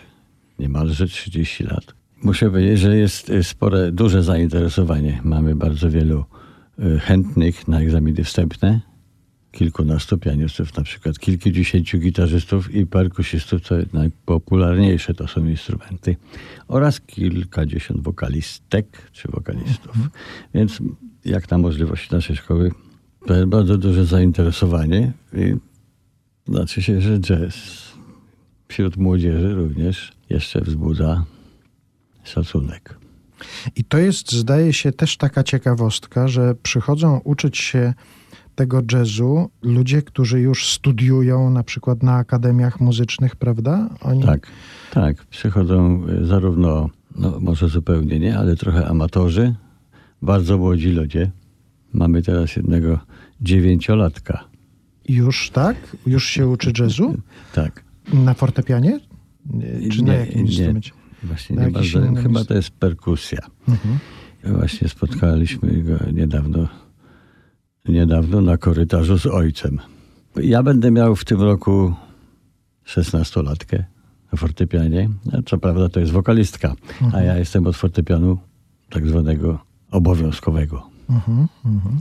[0.60, 5.21] niemalże 30 lat, muszę powiedzieć, że jest y, spore, duże zainteresowanie.
[5.23, 6.25] Mamy bardzo wielu
[6.79, 8.81] y, chętnych na egzaminy wstępne.
[9.54, 16.15] Kilkunastu pianistów, na przykład kilkudziesięciu gitarzystów i perkusistów, co najpopularniejsze to są instrumenty,
[16.67, 19.95] oraz kilkadziesiąt wokalistek czy wokalistów.
[20.54, 20.79] Więc
[21.25, 22.71] jak na możliwości naszej szkoły,
[23.27, 25.56] to jest bardzo duże zainteresowanie i
[26.47, 27.56] znaczy się, że jazz
[28.67, 31.25] wśród młodzieży również jeszcze wzbudza
[32.23, 32.97] szacunek.
[33.75, 37.93] I to jest, zdaje się, też taka ciekawostka, że przychodzą uczyć się
[38.56, 43.89] tego jazzu ludzie, którzy już studiują na przykład na akademiach muzycznych, prawda?
[44.01, 44.23] Oni...
[44.23, 44.47] Tak,
[44.91, 45.25] tak.
[45.25, 49.56] Przychodzą y, zarówno, no może zupełnie nie, ale trochę amatorzy,
[50.21, 51.31] bardzo młodzi ludzie.
[51.93, 52.99] Mamy teraz jednego
[53.41, 54.43] dziewięciolatka.
[55.10, 55.97] Już tak?
[56.06, 57.15] Już się uczy jazzu?
[57.54, 57.83] Tak.
[58.13, 58.99] Na fortepianie?
[59.45, 60.91] Nie, Czy na jakim instrumencie?
[61.23, 63.39] Właśnie Na nie bardzo, chyba to jest perkusja.
[63.67, 63.99] Mhm.
[64.43, 66.67] Właśnie spotkaliśmy go niedawno,
[67.88, 69.79] niedawno na korytarzu z ojcem.
[70.36, 71.94] Ja będę miał w tym roku
[72.84, 73.84] szesnastolatkę
[74.31, 75.10] na fortepianie.
[75.34, 76.75] A Co prawda to jest wokalistka,
[77.13, 78.38] a ja jestem od fortepianu
[78.90, 79.60] tak zwanego
[79.92, 80.90] obowiązkowego.
[81.10, 82.00] Mhm, mhm.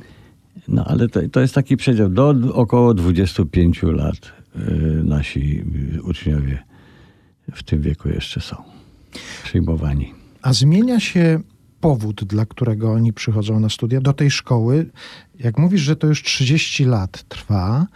[0.68, 2.08] No ale to, to jest taki przedział.
[2.08, 4.16] Do około 25 lat
[4.56, 4.60] y,
[5.04, 5.64] nasi
[5.94, 6.58] y, uczniowie
[7.52, 8.56] w tym wieku jeszcze są
[9.44, 10.12] przyjmowani.
[10.42, 11.40] A zmienia się
[11.82, 14.90] powód, dla którego oni przychodzą na studia do tej szkoły.
[15.38, 17.86] Jak mówisz, że to już 30 lat trwa,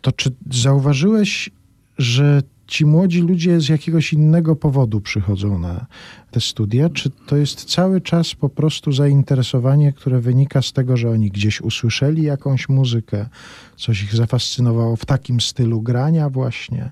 [0.00, 1.50] to czy zauważyłeś,
[1.98, 5.86] że ci młodzi ludzie z jakiegoś innego powodu przychodzą na
[6.30, 6.90] te studia?
[6.90, 11.60] Czy to jest cały czas po prostu zainteresowanie, które wynika z tego, że oni gdzieś
[11.60, 13.28] usłyszeli jakąś muzykę,
[13.76, 16.90] coś ich zafascynowało w takim stylu grania właśnie?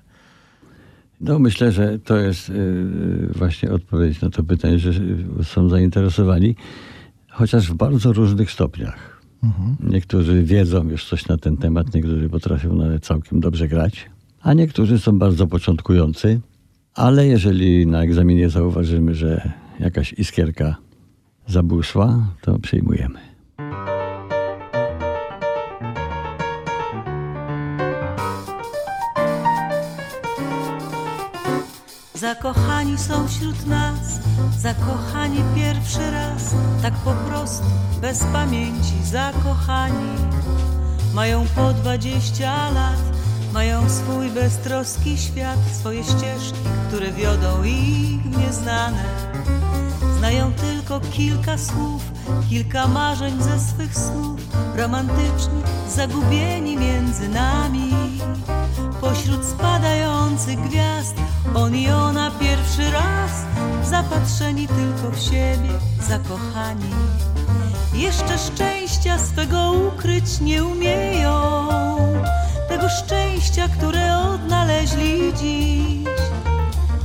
[1.21, 4.91] No myślę, że to jest y, właśnie odpowiedź na to pytanie, że
[5.43, 6.55] są zainteresowani,
[7.29, 9.21] chociaż w bardzo różnych stopniach.
[9.79, 14.09] Niektórzy wiedzą już coś na ten temat, niektórzy potrafią nawet całkiem dobrze grać,
[14.41, 16.39] a niektórzy są bardzo początkujący,
[16.93, 20.75] ale jeżeli na egzaminie zauważymy, że jakaś iskierka
[21.47, 23.26] zabłysła, to przyjmujemy.
[32.37, 34.19] Zakochani są wśród nas,
[34.59, 37.65] zakochani pierwszy raz, tak po prostu,
[38.01, 40.15] bez pamięci, zakochani.
[41.13, 42.99] Mają po dwadzieścia lat,
[43.53, 49.03] mają swój beztroski świat, swoje ścieżki, które wiodą ich w nieznane.
[50.17, 52.01] Znają tylko kilka słów,
[52.49, 54.41] kilka marzeń ze swych snów,
[54.75, 57.89] romantyczni, zagubieni między nami.
[59.09, 61.15] Pośród spadających gwiazd,
[61.55, 63.31] on i ona pierwszy raz,
[63.89, 65.69] zapatrzeni tylko w siebie,
[66.07, 66.91] zakochani.
[67.93, 71.67] Jeszcze szczęścia swego ukryć nie umieją,
[72.69, 76.07] tego szczęścia, które odnaleźli dziś.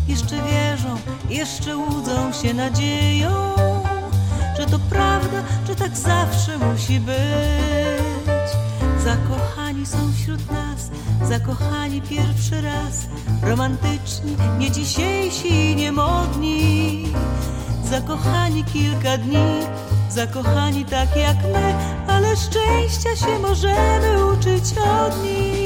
[0.08, 0.96] Jeszcze wierzą,
[1.28, 3.30] jeszcze łudzą się nadzieją,
[4.56, 8.48] że to prawda, że tak zawsze musi być.
[9.04, 10.81] Zakochani są wśród nas,
[11.28, 13.06] zakochani pierwszy raz,
[13.42, 17.04] romantyczni, nie dzisiejsi, nie modni.
[17.90, 19.66] Zakochani kilka dni,
[20.10, 21.74] zakochani tak jak my,
[22.08, 25.61] ale szczęścia się możemy uczyć od nich.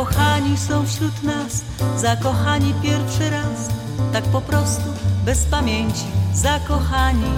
[0.00, 1.62] Zakochani są wśród nas,
[1.96, 3.68] zakochani pierwszy raz,
[4.12, 4.82] tak po prostu,
[5.24, 7.30] bez pamięci, zakochani.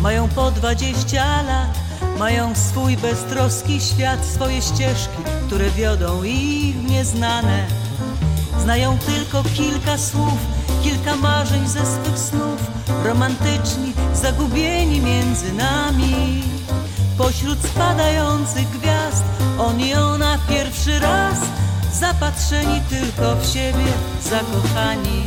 [0.00, 1.78] Mają po dwadzieścia lat,
[2.18, 7.66] mają swój beztroski świat, swoje ścieżki, które wiodą ich w nieznane.
[8.62, 10.38] Znają tylko kilka słów,
[10.82, 12.70] kilka marzeń ze swych snów,
[13.04, 16.42] romantyczni, zagubieni między nami.
[17.18, 19.24] Pośród spadających gwiazd,
[19.60, 21.38] on i ona pierwszy raz,
[21.92, 23.92] zapatrzeni tylko w siebie,
[24.22, 25.22] zakochani.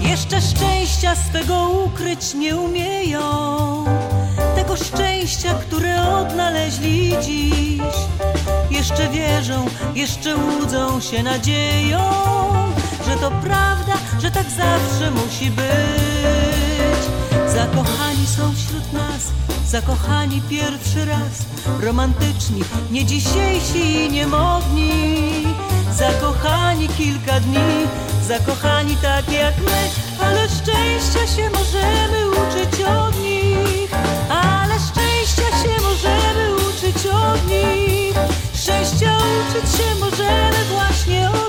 [0.00, 3.22] Jeszcze szczęścia swego ukryć nie umieją,
[4.56, 7.96] tego szczęścia, które odnaleźli dziś.
[8.70, 12.00] Jeszcze wierzą, jeszcze łudzą się nadzieją,
[13.06, 16.17] że to prawda, że tak zawsze musi być.
[17.58, 19.22] Zakochani są wśród nas,
[19.66, 21.32] zakochani pierwszy raz,
[21.80, 25.46] romantyczni, nie dzisiejsi, nie modni.
[25.92, 27.86] Zakochani kilka dni,
[28.28, 29.90] zakochani tak jak my,
[30.26, 33.90] ale szczęścia się możemy uczyć od nich,
[34.30, 38.14] ale szczęścia się możemy uczyć od nich,
[38.54, 41.47] szczęścia uczyć się możemy właśnie od nich.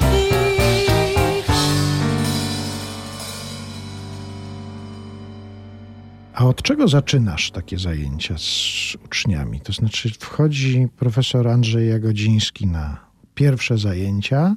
[6.40, 9.62] A od czego zaczynasz takie zajęcia z uczniami?
[9.62, 12.98] To znaczy, wchodzi profesor Andrzej Jagodziński na
[13.36, 14.56] pierwsze zajęcia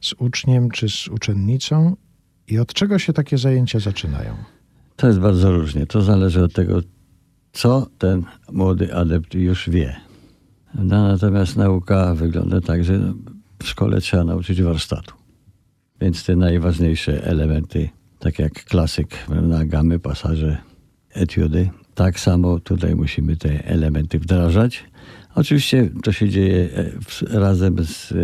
[0.00, 1.96] z uczniem czy z uczennicą,
[2.48, 4.34] i od czego się takie zajęcia zaczynają?
[4.96, 5.86] To jest bardzo różnie.
[5.86, 6.80] To zależy od tego,
[7.52, 9.96] co ten młody adept już wie.
[10.74, 13.12] No, natomiast nauka wygląda tak, że
[13.62, 15.14] w szkole trzeba nauczyć warsztatu.
[16.00, 17.88] Więc te najważniejsze elementy,
[18.18, 20.73] tak jak klasyk, prawda, gamy, pasaże,
[21.14, 24.84] etiudy, tak samo tutaj musimy te elementy wdrażać.
[25.34, 28.14] Oczywiście to się dzieje e, razem z, e,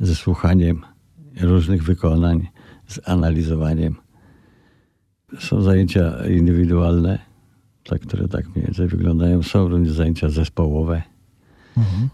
[0.00, 0.82] ze słuchaniem
[1.40, 2.48] różnych wykonań,
[2.88, 3.96] z analizowaniem.
[5.38, 7.18] Są zajęcia indywidualne,
[7.84, 9.42] tak, które tak mniej więcej wyglądają.
[9.42, 11.02] Są również zajęcia zespołowe,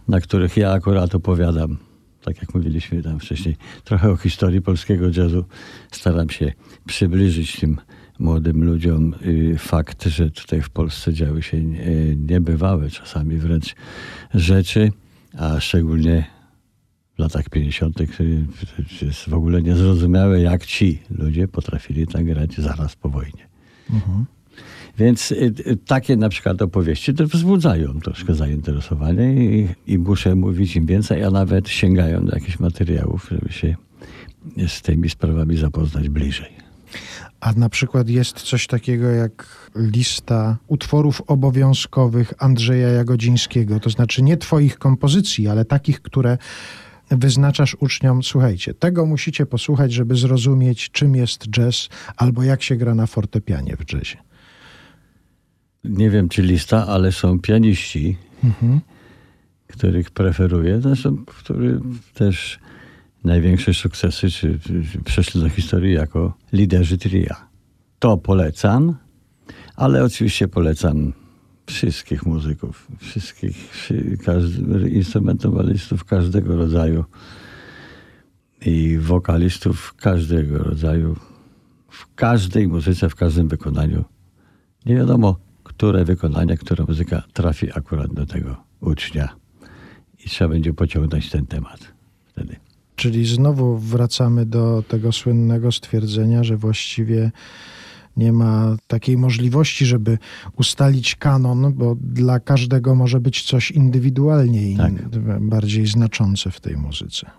[0.08, 1.76] na których ja akurat opowiadam,
[2.24, 5.44] tak jak mówiliśmy tam wcześniej, trochę o historii polskiego jazzu.
[5.90, 6.52] Staram się
[6.86, 7.76] przybliżyć tym
[8.18, 13.74] młodym ludziom y, fakt, że tutaj w Polsce działy się y, niebywałe czasami wręcz
[14.34, 14.92] rzeczy,
[15.38, 16.24] a szczególnie
[17.16, 18.00] w latach 50.
[18.00, 18.06] y,
[19.02, 23.48] jest w ogóle niezrozumiałe, jak ci ludzie potrafili tak grać zaraz po wojnie.
[24.98, 30.76] Więc y, y, takie na przykład opowieści to wzbudzają troszkę zainteresowanie i, i muszę mówić
[30.76, 33.76] im więcej, a nawet sięgają do jakichś materiałów, żeby się
[34.66, 36.67] z tymi sprawami zapoznać bliżej.
[37.40, 44.36] A na przykład jest coś takiego jak lista utworów obowiązkowych Andrzeja Jagodzińskiego, to znaczy nie
[44.36, 46.38] twoich kompozycji, ale takich, które
[47.10, 52.94] wyznaczasz uczniom, słuchajcie, tego musicie posłuchać, żeby zrozumieć, czym jest jazz, albo jak się gra
[52.94, 54.16] na fortepianie w jazzie.
[55.84, 58.16] Nie wiem, czy lista, ale są pianiści,
[59.66, 61.80] których preferuję, zresztą, którzy
[62.14, 62.58] też
[63.24, 67.48] największe sukcesy czy, czy, przeszli do historii jako liderzy tria.
[67.98, 68.96] To polecam,
[69.76, 71.12] ale oczywiście polecam
[71.66, 74.62] wszystkich muzyków, wszystkich wszy- każdy,
[76.06, 77.04] każdego rodzaju
[78.66, 81.16] i wokalistów każdego rodzaju,
[81.88, 84.04] w każdej muzyce, w każdym wykonaniu.
[84.86, 89.28] Nie wiadomo, które wykonanie, która muzyka trafi akurat do tego ucznia
[90.24, 91.92] i trzeba będzie pociągnąć ten temat
[92.26, 92.56] wtedy.
[92.98, 97.30] Czyli znowu wracamy do tego słynnego stwierdzenia, że właściwie
[98.16, 100.18] nie ma takiej możliwości, żeby
[100.56, 104.92] ustalić kanon, bo dla każdego może być coś indywidualnie in, Tak.
[105.40, 107.30] bardziej znaczące w tej muzyce.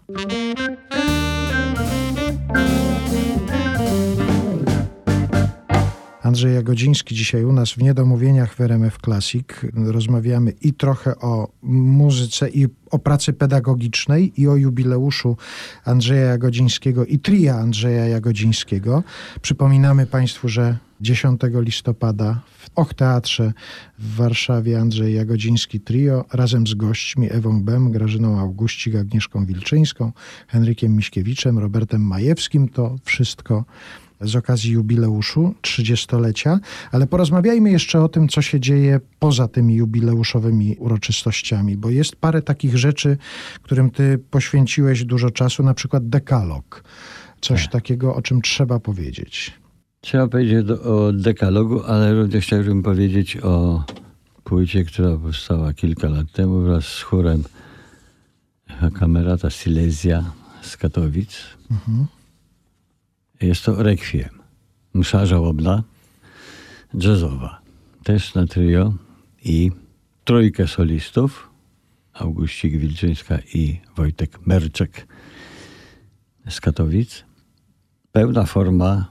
[6.40, 9.46] Andrzej Jagodziński dzisiaj u nas w Niedomówieniach w RMF Classic.
[9.74, 15.38] Rozmawiamy i trochę o muzyce i o pracy pedagogicznej i o jubileuszu
[15.86, 19.04] Andrzeja Jagodzińskiego i tria Andrzeja Jagodzińskiego.
[19.42, 23.54] Przypominamy Państwu, że 10 listopada w Och Teatrze
[24.00, 30.12] w Warszawie Andrzej Jagodziński Trio razem z gośćmi Ewą Bem, Grażyną Auguścik, Agnieszką Wilczyńską,
[30.48, 32.70] Henrykiem Miśkiewiczem, Robertem Majewskim.
[32.70, 33.66] To wszystko
[34.22, 36.59] z okazji jubileuszu 30-lecia,
[36.91, 42.41] ale porozmawiajmy jeszcze o tym, co się dzieje poza tymi jubileuszowymi uroczystościami, bo jest parę
[42.41, 43.17] takich rzeczy,
[43.63, 46.84] którym ty poświęciłeś dużo czasu, na przykład dekalog.
[47.41, 49.53] Coś takiego, o czym trzeba powiedzieć.
[50.01, 53.84] Trzeba powiedzieć do, o dekalogu, ale również chciałbym powiedzieć o
[54.43, 57.43] płycie, która powstała kilka lat temu wraz z chórem
[58.99, 60.24] Kamerata Silesia
[60.61, 61.43] z Katowic.
[63.42, 64.30] Jest to Requiem.
[64.94, 65.84] Msza żałobna,
[66.94, 67.62] jazzowa.
[68.04, 68.94] Też na trio
[69.46, 69.72] i
[70.24, 71.50] trójkę solistów.
[72.14, 75.08] Augustik Wilczyńska i Wojtek Merczek
[76.50, 77.24] z Katowic.
[78.12, 79.08] Pełna forma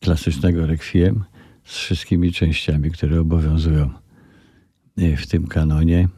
[0.00, 1.24] klasycznego rekwiem
[1.64, 3.90] z wszystkimi częściami, które obowiązują
[4.98, 6.08] y, w tym kanonie.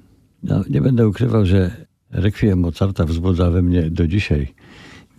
[0.43, 4.55] No, nie będę ukrywał, że rekwiem Mozarta wzbudza we mnie do dzisiaj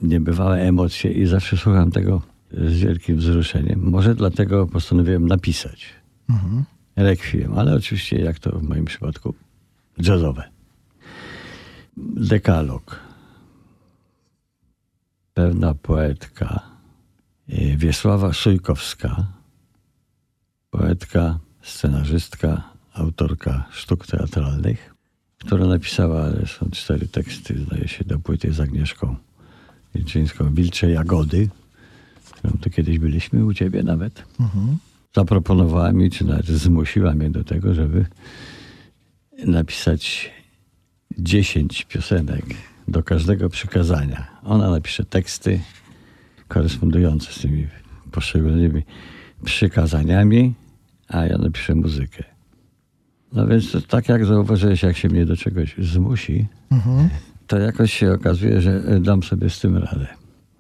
[0.02, 2.22] niebywałe emocje i zawsze słucham tego
[2.52, 3.89] z wielkim wzruszeniem.
[3.89, 5.95] Może dlatego postanowiłem napisać
[6.95, 9.34] rekwiem, ale oczywiście jak to w moim przypadku
[9.97, 10.50] jazzowe.
[11.97, 13.00] Dekalog.
[15.34, 16.62] Pewna poetka
[17.50, 19.28] y, Wiesława Sujkowska,
[20.70, 24.95] poetka, scenarzystka, autorka sztuk teatralnych,
[25.38, 29.16] która napisała, ale są cztery teksty, zdaje się, do płyty z Agnieszką
[29.96, 31.50] Wilczyńską, Wilcze Jagody,
[32.32, 34.24] którą tu kiedyś byliśmy u ciebie nawet.
[35.16, 38.06] Zaproponowała mi, czy nawet zmusiła mnie do tego, żeby
[39.46, 40.32] napisać
[41.18, 42.46] 10 piosenek
[42.88, 44.28] do każdego przykazania.
[44.44, 45.60] Ona napisze teksty
[46.48, 47.68] korespondujące z tymi
[48.12, 48.84] poszczególnymi
[49.44, 50.54] przykazaniami,
[51.08, 52.24] a ja napiszę muzykę.
[53.34, 56.48] No więc tak jak zauważyłeś, jak się mnie do czegoś zmusi,
[57.50, 60.08] to jakoś się okazuje, że dam sobie z tym radę.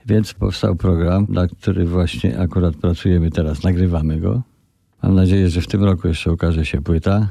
[0.05, 4.41] Więc powstał program, na który właśnie akurat pracujemy teraz, nagrywamy go.
[5.03, 7.29] Mam nadzieję, że w tym roku jeszcze ukaże się płyta.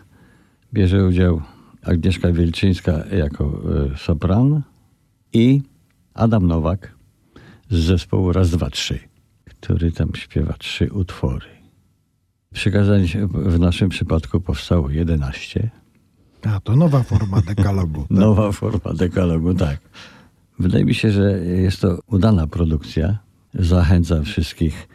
[0.73, 1.43] Bierze udział
[1.83, 3.45] Agnieszka Wielczyńska jako
[3.95, 4.63] e, sopran
[5.33, 5.63] i
[6.15, 6.95] Adam Nowak
[7.71, 8.99] z zespołu Raz, Dwa, Trzy,
[9.45, 11.47] który tam śpiewa trzy utwory.
[12.55, 15.71] Przykazań w naszym przypadku powstało 11.
[16.43, 18.01] A, to nowa forma dekalogu.
[18.03, 18.11] tak?
[18.21, 19.79] Nowa forma dekalogu, tak.
[20.59, 23.19] Wydaje mi się, że jest to udana produkcja.
[23.55, 24.89] Zachęcam wszystkich,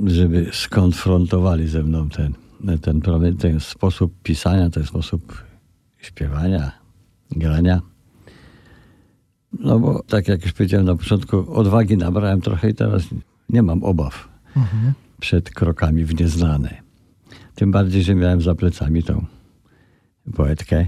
[0.00, 2.34] żeby skonfrontowali ze mną ten,
[2.80, 5.44] ten problem, ten sposób pisania, ten sposób
[5.98, 6.72] śpiewania,
[7.30, 7.80] grania.
[9.60, 13.02] No bo tak jak już powiedziałem na początku, odwagi nabrałem trochę i teraz
[13.50, 14.28] nie mam obaw
[15.20, 16.82] przed krokami w nieznane.
[17.54, 19.26] Tym bardziej, że miałem za plecami tą
[20.32, 20.86] poetkę,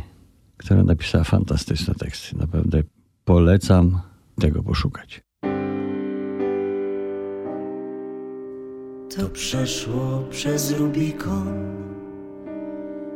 [0.56, 2.36] która napisała fantastyczne teksty.
[2.36, 2.82] Naprawdę
[3.24, 4.00] polecam
[4.40, 5.20] tego poszukać.
[9.16, 11.76] To przeszło przez Rubikon,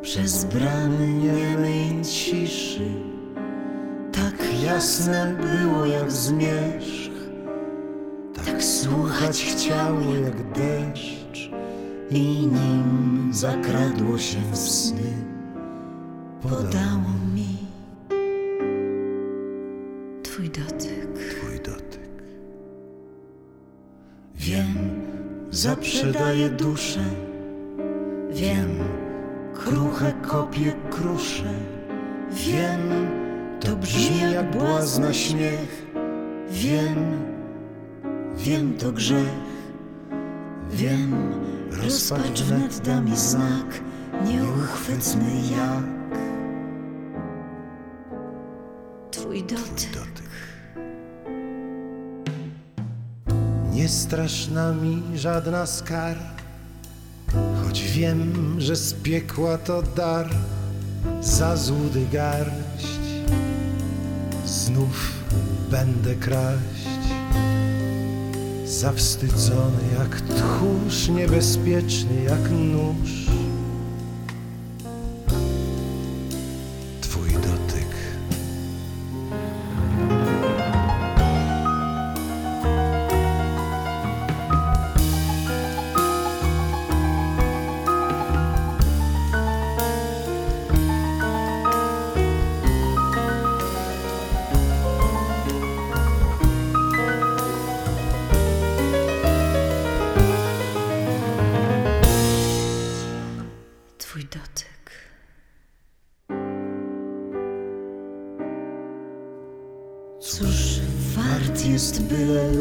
[0.02, 2.90] przez bramy niemej ciszy.
[4.12, 7.12] Tak jasne było jak zmierzch,
[8.34, 11.50] tak słuchać chciało jak deszcz.
[12.10, 14.56] I nim zakradło się w
[16.42, 17.60] podało mi
[20.40, 21.08] Twój dotyk.
[21.30, 22.22] Twój dotyk.
[24.34, 24.74] Wiem,
[25.50, 27.04] zaprzedaję duszę.
[28.30, 28.68] Wiem,
[29.54, 31.54] kruche kopie krusze.
[32.30, 32.80] Wiem,
[33.60, 35.86] to brzmi jak błazna śmiech.
[36.50, 36.96] Wiem,
[38.36, 39.40] wiem to grzech.
[40.70, 41.32] Wiem,
[41.82, 43.80] rozpacz wnet da mi znak,
[44.24, 45.99] nieuchwytny jak
[49.30, 50.30] Twój dotyk.
[53.72, 56.16] Nie straszna mi żadna skar,
[57.64, 60.30] choć wiem, że z piekła to dar,
[61.20, 62.86] za złudy garść.
[64.44, 65.12] Znów
[65.70, 66.88] będę kraść,
[68.64, 73.19] zawstydzony jak tchórz, niebezpieczny jak nóż.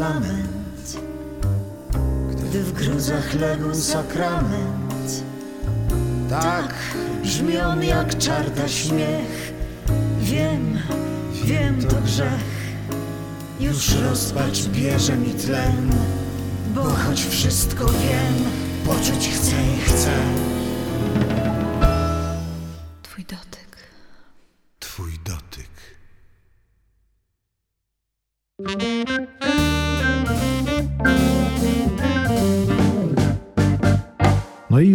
[0.10, 0.98] Byle lament,
[2.32, 5.24] gdy w gruzach legł sakrament.
[6.30, 6.74] Tak
[7.24, 9.54] brzmi on jak czarda śmiech.
[10.20, 10.80] Wiem,
[11.34, 12.60] wiem to grzech.
[13.60, 15.92] Już rozpacz bierze mi tlen,
[16.76, 18.52] bo choć wszystko wiem,
[18.86, 20.12] poczuć chcę i chcę.
[23.04, 23.78] Twój dotyk.
[24.80, 25.70] Twój dotyk.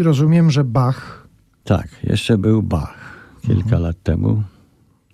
[0.04, 1.28] Rozumiem, że Bach
[1.64, 3.04] Tak, jeszcze był Bach
[3.46, 4.42] kilka lat temu,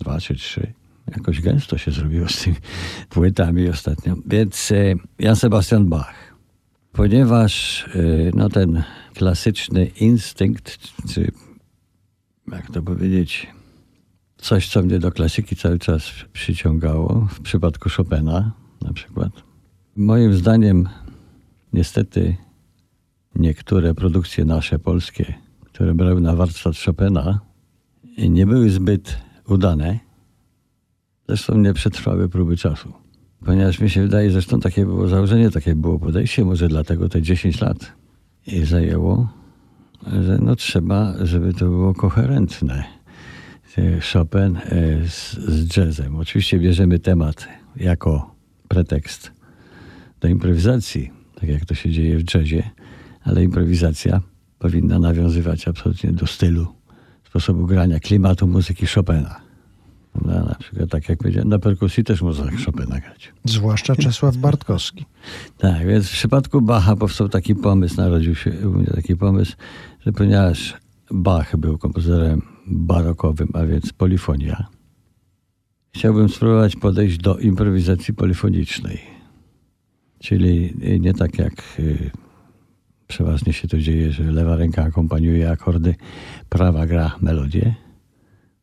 [0.01, 0.73] dwa czy trzy.
[1.17, 2.57] Jakoś gęsto się zrobiło z tymi
[3.09, 4.17] płytami ostatnio.
[4.27, 6.15] Więc e, Jan Sebastian Bach.
[6.93, 7.99] Ponieważ e,
[8.35, 8.83] no, ten
[9.15, 10.79] klasyczny instynkt,
[11.15, 11.33] czy
[12.53, 13.47] jak to powiedzieć,
[14.39, 19.33] coś, co mnie do klasyki cały czas przyciągało, w przypadku Chopina na przykład.
[19.97, 20.89] Moim zdaniem,
[21.73, 22.37] niestety,
[23.35, 27.41] niektóre produkcje nasze polskie, które brały na warsztat Chopina,
[28.19, 29.19] nie były zbyt
[29.49, 29.99] udane.
[31.29, 32.93] Zresztą nie przetrwały próby czasu.
[33.45, 37.61] Ponieważ mi się wydaje, zresztą takie było założenie, takie było podejście, może dlatego te 10
[37.61, 37.93] lat
[38.47, 39.29] i zajęło,
[40.23, 42.85] że no trzeba, żeby to było koherentne.
[44.13, 46.17] Chopin e, z, z jazzem.
[46.17, 48.35] Oczywiście bierzemy temat jako
[48.69, 49.33] pretekst
[50.21, 52.71] do improwizacji, tak jak to się dzieje w jazzie,
[53.25, 54.21] ale improwizacja
[54.59, 56.67] powinna nawiązywać absolutnie do stylu,
[57.27, 59.41] sposobu grania, klimatu muzyki Chopina.
[60.13, 60.45] Prawda?
[60.45, 63.33] Na przykład, tak jak powiedziałem, na perkusji też można Chopina grać.
[63.45, 65.05] zwłaszcza Czesław Bartkowski.
[65.59, 69.57] Tak, więc w przypadku Bacha powstał taki pomysł, narodził się u mnie taki pomysł,
[70.07, 70.77] że ponieważ
[71.11, 74.67] Bach był kompozytorem barokowym, a więc polifonia,
[75.95, 79.01] chciałbym spróbować podejść do improwizacji polifonicznej.
[80.19, 82.11] Czyli nie tak jak y,
[83.11, 85.95] przeważnie się to dzieje, że lewa ręka akompaniuje akordy,
[86.49, 87.75] prawa gra melodię,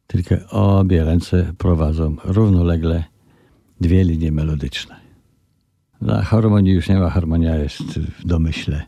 [0.08, 3.04] tylko obie ręce prowadzą równolegle
[3.82, 4.96] dwie linie melodyczne.
[6.02, 8.86] Dla harmonii już nie ma, harmonia jest w domyśle,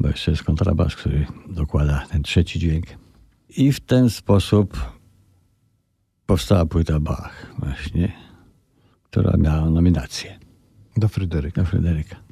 [0.00, 2.86] bo jeszcze jest kontrabas, który dokłada ten trzeci dźwięk.
[3.56, 4.78] I w ten sposób
[6.26, 8.12] powstała płyta Bach właśnie,
[9.04, 10.38] która miała nominację
[10.96, 11.62] Do Fryderyka.
[11.62, 12.29] do Fryderyka.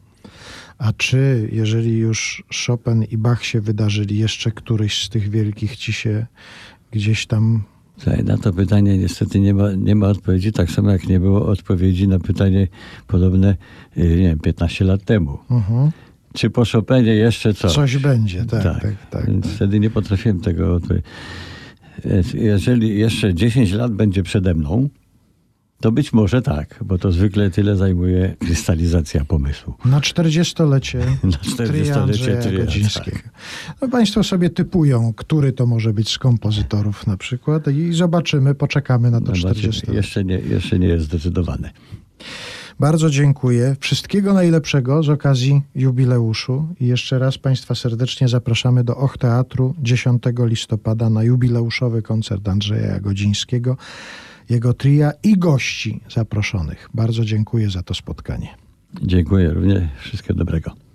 [0.79, 5.93] A czy, jeżeli już Chopin i Bach się wydarzyli, jeszcze któryś z tych wielkich ci
[5.93, 6.27] się
[6.91, 7.63] gdzieś tam
[7.99, 11.47] Słuchaj, Na to pytanie niestety nie ma, nie ma odpowiedzi, tak samo jak nie było
[11.47, 12.69] odpowiedzi na pytanie
[13.07, 13.57] podobne,
[13.97, 15.39] y, nie wiem, 15 lat temu.
[15.51, 15.91] mhm,
[16.35, 17.73] Czy po Chopinie jeszcze coś?
[17.73, 18.45] coś będzie?
[18.45, 18.95] Tak, tak, tak.
[19.11, 21.07] tak, Więc wtedy nie potrafiłem tego odpowiedzieć.
[22.35, 24.89] Jeżeli jeszcze 10 lat będzie przede mną,
[25.81, 29.75] To być może tak, bo to zwykle tyle zajmuje krystalizacja pomysłu.
[29.85, 33.19] Na 40-lecie Na tria 40-lecie Andrzeja tria, Godzińskiego.
[33.23, 33.31] tak.
[33.83, 39.11] No państwo sobie typują, który to może być z kompozytorów na przykład i zobaczymy, poczekamy
[39.11, 39.53] na to Zobaczymy.
[39.53, 41.71] 40 Jeszcze nie, jeszcze nie jest zdecydowane.
[42.81, 43.77] Bardzo dziękuję.
[43.81, 50.23] Wszystkiego najlepszego z okazji jubileuszu i jeszcze raz Państwa serdecznie zapraszamy do Och Teatru 10
[50.39, 53.77] listopada na jubileuszowy koncert Andrzeja Godzińskiego,
[54.51, 56.89] jego tria i gości zaproszonych.
[56.95, 58.49] Bardzo dziękuję za to spotkanie.
[59.03, 59.83] Dziękuję również.
[60.01, 60.88] Wszystkiego dobrego.